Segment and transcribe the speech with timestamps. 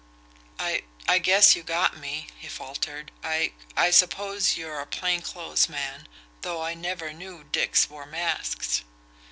[0.57, 5.69] "I I guess you got me," he faltered "I I suppose you're a plain clothes
[5.69, 6.07] man,
[6.41, 8.83] though I never knew dicks wore masks."